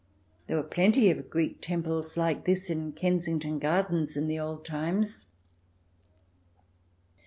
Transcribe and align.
There 0.47 0.57
were 0.57 0.63
plenty 0.63 1.11
of 1.11 1.29
Greek 1.29 1.61
Temples 1.61 2.17
like 2.17 2.45
this 2.45 2.71
in 2.71 2.93
Kensington 2.93 3.59
Gardens 3.59 4.17
in 4.17 4.27
the 4.27 4.39
old 4.39 4.65
times. 4.65 5.27